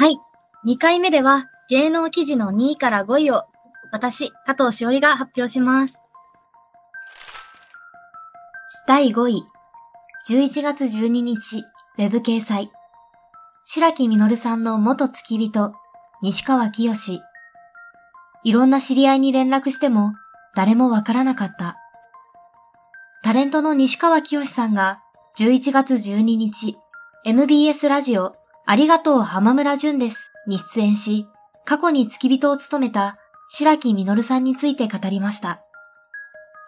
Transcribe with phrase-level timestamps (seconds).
[0.00, 0.18] はい。
[0.64, 3.44] 2回目では芸能記事の2位から5位を
[3.92, 5.98] 私、加藤しおりが発表します。
[8.88, 9.44] 第5位。
[10.26, 11.66] 11月12日、
[11.98, 12.72] ウェブ掲載。
[13.66, 15.74] 白木実さんの元付き人、
[16.22, 17.20] 西川清。
[18.42, 20.14] いろんな知り合いに連絡しても、
[20.56, 21.76] 誰もわからなかった。
[23.22, 25.02] タレントの西川清さんが、
[25.36, 26.78] 11月12日、
[27.26, 28.39] MBS ラジオ、
[28.70, 31.26] ありがとう浜村淳ですに出演し、
[31.64, 33.18] 過去に付き人を務めた
[33.48, 35.60] 白木実さんについて語りました。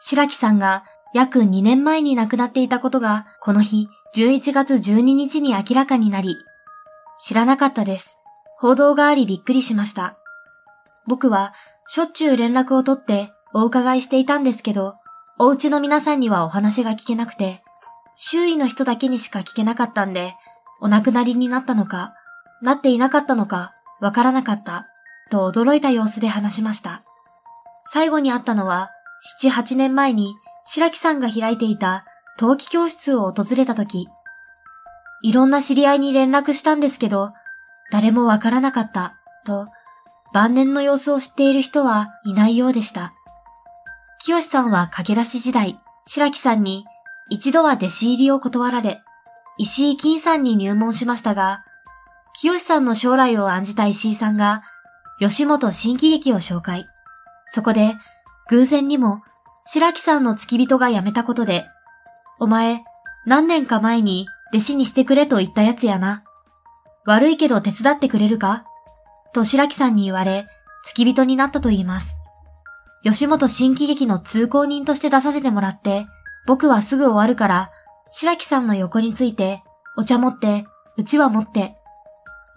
[0.01, 0.83] 白木さんが
[1.15, 6.39] 約2年前に亡くなっていたことが、この日、11月12日に明らかになり、
[7.21, 8.19] 知らなかったです。
[8.59, 10.19] 報道がありびっくりしました。
[11.07, 11.55] 僕は、
[11.87, 14.97] しょっちゅう連絡を取ってお伺いしていたんですけど、
[15.39, 17.63] お家の皆さんにはお話が聞けなくて、
[18.17, 20.35] 周囲の人だけにしか聞けなかったんで、
[20.83, 22.13] お亡くなりになったのか、
[22.61, 24.89] なっていなかったのか、わからなかった、
[25.31, 27.03] と驚いた様子で話しました。
[27.85, 28.91] 最後に会ったのは、
[29.41, 32.05] 7、8年前に白木さんが開いていた
[32.37, 34.09] 陶器教室を訪れた時、
[35.23, 37.33] いろんな知り合いに連絡したんですけど、
[37.93, 39.15] 誰もわからなかった、
[39.47, 39.69] と、
[40.33, 43.15] 晩年の様子を知っている人はいないようでした。
[44.19, 46.85] 清さんは駆け出し時代、白木さんに
[47.29, 49.01] 一度は弟子入りを断られ、
[49.59, 51.65] 石井金さんに入門しましたが、
[52.35, 54.63] 清さんの将来を案じた石井さんが、
[55.19, 56.87] 吉本新喜劇を紹介。
[57.47, 57.95] そこで、
[58.49, 59.23] 偶然にも、
[59.65, 61.67] 白木さんの付き人が辞めたことで、
[62.41, 62.83] お前、
[63.27, 66.25] 何年か前に弟子にしてくれと言ったやつやな。
[67.05, 68.65] 悪いけど手伝ってくれるか？
[69.33, 70.47] と白木さんに言われ、
[70.85, 72.17] 付き人になったと言います。
[73.05, 76.07] 吉本新喜劇の通行人として出させてもらって、
[76.47, 77.71] 僕はすぐ終わるから、
[78.15, 79.63] 白木さんの横について、
[79.97, 80.67] お茶持って、
[80.99, 81.75] うちわ持って、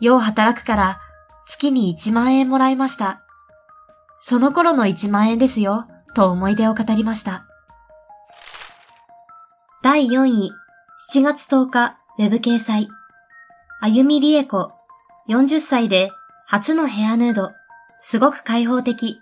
[0.01, 0.99] よう働くから、
[1.47, 3.21] 月に1万円もらいました。
[4.21, 7.45] その頃の1万円ですよ、と思い出を語りました。
[9.81, 10.51] 第4位、
[11.13, 12.89] 7月10日、ウェブ掲載。
[13.79, 14.71] あゆみりえ子、
[15.29, 16.11] 40歳で、
[16.47, 17.51] 初のヘアヌード、
[18.01, 19.21] すごく開放的。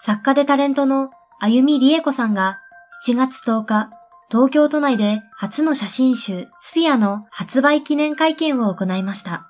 [0.00, 1.10] 作家でタレントの
[1.40, 2.60] あゆみりえ子さんが、
[3.06, 3.90] 7月10日、
[4.30, 9.48] 東京都内で初の写真集スフィアの発売記念会見を行いました。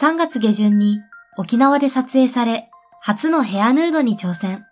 [0.00, 0.98] 3月下旬に
[1.36, 4.64] 沖縄で撮影され、初のヘアヌードに挑戦。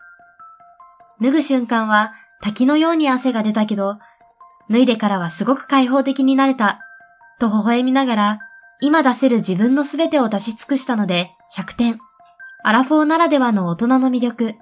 [1.21, 3.99] 脱ぐ瞬間は滝のように汗が出たけど、
[4.71, 6.81] 脱いでからはすごく開放的になれた、
[7.39, 8.39] と微笑みながら、
[8.81, 11.99] 今出せる自分のすべてを出し尽くしたので100点。
[12.65, 14.55] アラフォーならではの大人の魅力、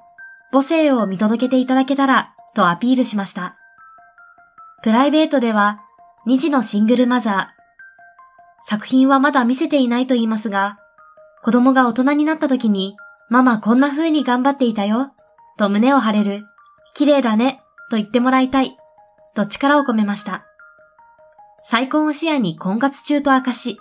[0.51, 3.57] 母性を見届けていただけたら、とアピールしました。
[4.85, 5.81] プライベートでは、
[6.27, 8.67] 2児のシングルマザー。
[8.69, 10.79] 作品はまだ見せていないと言いますが、
[11.43, 12.95] 子供が大人になった時に、
[13.31, 15.13] ママこんな風に頑張っていたよ、
[15.57, 16.45] と胸を張れる、
[16.93, 18.77] 綺麗だね、と言ってもらいたい、
[19.35, 20.45] と力を込めました。
[21.63, 23.79] 再婚を視野に婚活中と明かし、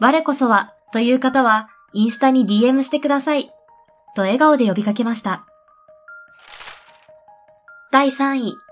[0.00, 3.52] 我こそは、という方は、インスタに DM してください、
[4.16, 5.46] と笑顔で呼びかけました。
[7.92, 8.63] 第3位、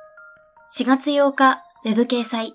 [0.74, 2.54] 4月8日、ウェブ掲載。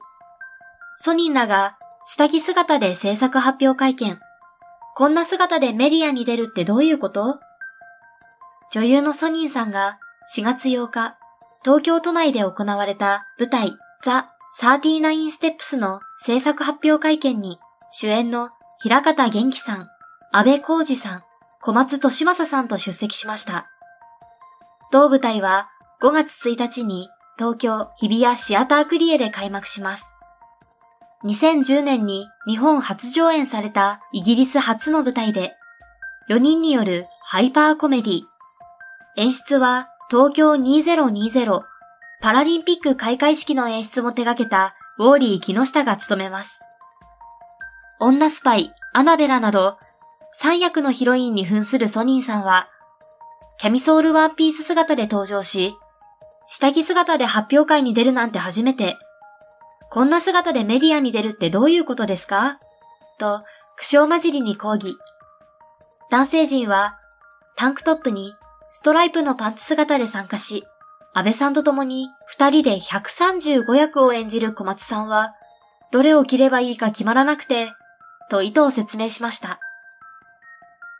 [0.96, 4.20] ソニンらが下着姿で制作発表会見。
[4.96, 7.38] こんな姿でメディアに出るってどういうこと？
[8.72, 10.00] 女優のソニンさんが
[10.36, 11.16] 4月8日、
[11.64, 17.60] 東京都内で行われた舞台ザ・39ステップスの制作発表会見に
[17.92, 19.90] 主演の平方元気さん、
[20.32, 21.24] 安倍浩二さん、
[21.62, 23.68] 小松利正さんと出席しました。
[24.92, 25.68] 同舞台は
[26.02, 30.06] 5月1日に東京日比谷シアタークリエで開幕します。
[31.24, 35.56] 2010年に日本初上演されたイギリス初の舞台で、
[36.30, 38.22] 4人によるハイパーコメディ。
[39.18, 41.62] 演出は東京2020
[42.22, 46.60] パラリンピック開会式の演出も手掛けたウォーリー木下が務めます。
[48.00, 49.78] 女スパイ、アナベラなど、
[50.42, 52.70] 3役のヒロインに扮するソニーさんは、
[53.60, 55.76] キャミソールワンピース姿で登場し、
[56.48, 58.98] 下着姿で発表会に出るなんて初めて。
[59.90, 62.60] こんな姿でメディアに出るってどういうことですか？
[63.20, 63.44] と、
[63.78, 64.96] 苦笑混じりに抗議。
[66.10, 66.98] 男性陣は、
[67.56, 68.34] タンクトップに
[68.70, 70.66] ストライプのパンツ姿で参加し、
[71.14, 75.34] 安倍さんと共に二人で135役を演じる小松さんは、
[75.92, 77.72] どれを着ればいいか決まらなくて、
[78.30, 79.60] と意図を説明しました。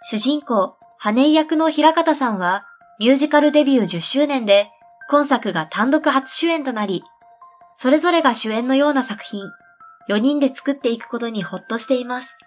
[0.10, 2.66] 主人公、羽井役の平方さんは、
[3.00, 4.72] ミュージカルデビュー10周年で、
[5.10, 7.04] 今作が単独初主演となり、
[7.76, 9.46] それぞれが主演のような作品、
[10.10, 12.38] 4人で作っていくことにほっとしています。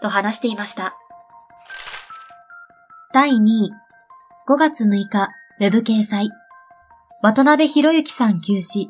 [0.00, 0.96] と話していました。
[3.12, 3.72] 第2位、
[4.48, 5.28] 5月6日、
[5.60, 6.30] ウェブ掲載。
[7.22, 8.88] 渡辺博之さん休止。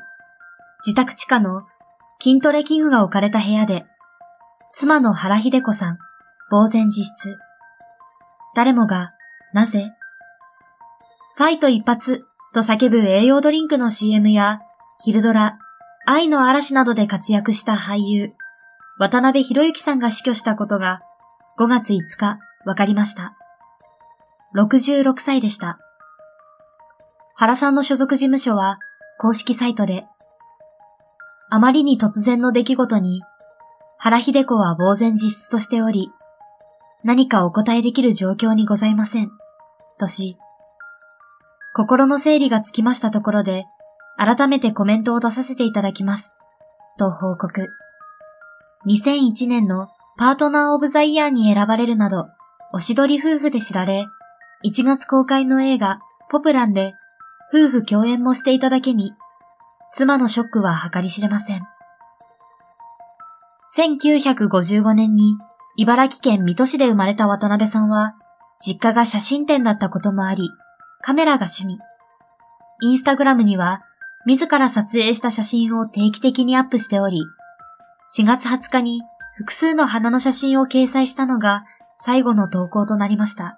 [0.84, 1.66] 自宅地下の
[2.20, 3.86] 筋トレ器具が置かれた部屋で、
[4.72, 5.98] 妻の原秀子さん、
[6.50, 7.38] 呆然自失。
[8.54, 9.12] 誰もが、
[9.52, 9.92] なぜ？
[11.36, 12.26] ファイト一発
[12.56, 14.60] と叫ぶ栄養ドリンクの CM や、
[15.04, 15.58] ヒルドラ、
[16.06, 18.32] 愛の嵐などで活躍した俳優、
[18.98, 21.02] 渡辺博之さんが死去したことが
[21.58, 23.36] 5月5日分かりました。
[24.54, 25.78] 66歳でした。
[27.34, 28.78] 原さんの所属事務所は
[29.18, 30.06] 公式サイトで、
[31.50, 33.20] あまりに突然の出来事に、
[33.98, 36.10] 原秀子は呆然自失としており、
[37.04, 39.30] 何かお答えできる状況にございません。
[39.98, 40.38] とし、
[41.76, 43.66] 心の整理がつきましたところで、
[44.16, 46.34] 改めてコメントを出させていただきます。
[46.98, 47.68] と報告。
[48.86, 52.28] 2001年のパートナーオブザイヤーに選ばれるなど、
[52.72, 54.06] おしどり夫婦で知られ、
[54.64, 56.00] 1月公開の映画、
[56.30, 56.94] ポプランで、
[57.52, 59.12] 夫婦共演もしていただけに、
[59.92, 61.62] 妻のショックは計り知れません。
[63.76, 65.36] 1955年に
[65.76, 68.14] 茨城県水戸市で生まれた渡辺さんは、
[68.66, 70.48] 実家が写真展だったこともあり、
[71.06, 71.78] カメラが趣味。
[72.80, 73.84] インスタグラムには、
[74.26, 77.22] 自ら撮影した写真を定期的にアップしており、
[78.18, 79.02] 4月20日に
[79.36, 81.64] 複数の花の写真を掲載したのが
[81.96, 83.56] 最後の投稿となりました。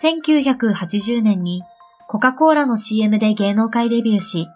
[0.00, 1.64] 1980年に
[2.06, 4.46] コカ・コーラの CM で芸能界デビューし、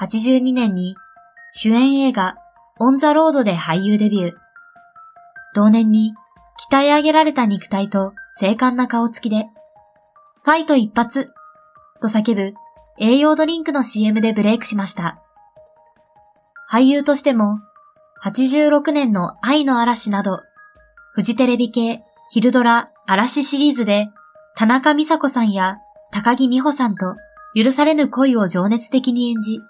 [0.00, 0.96] 82年に
[1.52, 2.34] 主演映画
[2.80, 4.32] オン・ザ・ロードで俳優デビュー。
[5.54, 6.14] 同年に
[6.70, 9.46] 鍛え上げられた肉体と精悍な顔つきで、
[10.44, 11.30] ファイト一発
[12.00, 12.54] と叫ぶ
[12.98, 15.20] 栄養ドリンクの CM でブレイクしました。
[16.70, 17.60] 俳優としても、
[18.24, 20.40] 86年の愛の嵐など、
[21.14, 24.08] フジテレビ系ヒルドラ嵐シリーズで、
[24.56, 25.78] 田中美佐子さんや
[26.10, 27.16] 高木美穂さんと
[27.54, 29.60] 許されぬ恋を情熱的に演じ、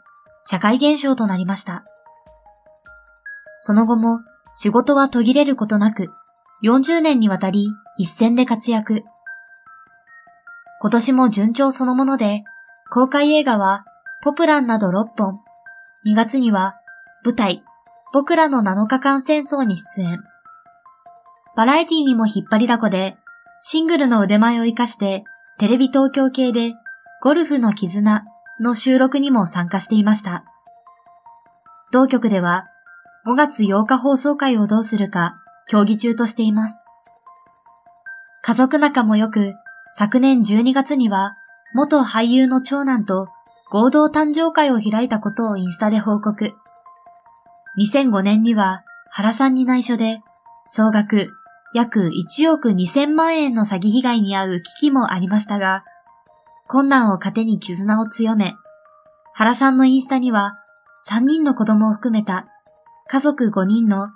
[0.45, 1.85] 社会現象となりました。
[3.61, 4.21] その後も
[4.55, 6.13] 仕事は途切れることなく、
[6.65, 7.69] 40年にわたり
[7.99, 9.05] 一戦で活躍。
[10.81, 12.45] 今年も順調そのもので、
[12.91, 13.85] 公開映画は
[14.23, 15.41] ポプランなど6本、
[16.07, 16.77] 2月には
[17.25, 17.65] 舞台、
[18.13, 20.23] 僕らの7日間戦争に出演。
[21.57, 23.17] バラエティにも引っ張りだこで、
[23.61, 25.25] シングルの腕前を活かして、
[25.59, 26.73] テレビ東京系で、
[27.23, 28.25] ゴルフの絆
[28.61, 30.45] の収録にも参加していました。
[31.93, 32.67] 同局では、
[33.27, 36.75] 5月8日放送会をどうするか協議中としています。
[38.43, 39.55] 家族仲も良く、
[39.97, 41.37] 昨年12月には、
[41.75, 43.29] 元俳優の長男と
[43.71, 46.53] 合同誕生会を開いたことをインスタで報告。
[47.79, 50.21] 2005年には原さんに内緒で、
[50.67, 51.31] 総額
[51.75, 55.85] 約1億2000万円の詐欺被害に遭う危機もありましたが、
[56.69, 58.55] 困難を糧に絆を強め、
[59.35, 60.59] 原さんのインスタには
[61.09, 62.47] 3人の子供を含めた
[63.09, 64.11] 家族5人の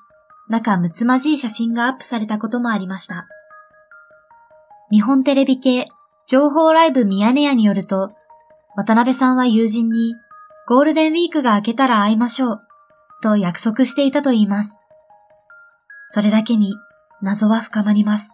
[0.49, 3.27] 仲睦まじい写真がアップされたこともありました。
[4.91, 5.89] 日本テレビ系
[6.27, 8.13] 情報ライブミヤネ屋によると、
[8.77, 10.15] 渡辺さんは友人に
[10.69, 12.61] ゴールデンウィークが明けたら会いましょう
[13.23, 14.85] と約束していたと言います。
[16.09, 16.75] それだけに
[17.23, 18.29] 謎は深まります。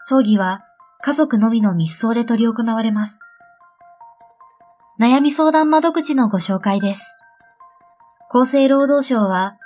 [0.00, 0.62] 葬儀は
[1.02, 3.18] 家族のみの密葬で執り行われます。
[5.00, 7.18] 悩み相談窓口のご紹介です。
[8.30, 9.56] 厚生労働省は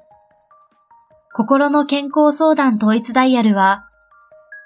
[1.34, 3.90] 心の健康相談統一ダイヤルは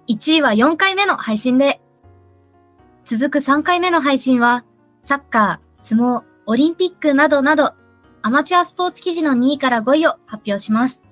[0.07, 1.81] 1位は4回目の配信で、
[3.03, 4.63] 続く3回目の配信は、
[5.05, 7.73] サッカー、相撲、オリンピックなどなど、
[8.23, 11.03] アマチュアスポーツ記事の2位から5位を発表します。